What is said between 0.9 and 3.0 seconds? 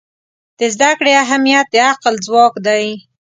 کړې اهمیت د عقل ځواک دی.